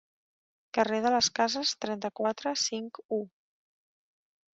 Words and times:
Carrer 0.77 1.01
de 1.05 1.09
les 1.15 1.29
Cases, 1.39 1.73
trenta-quatre, 1.85 2.53
cinc-u. 2.63 3.21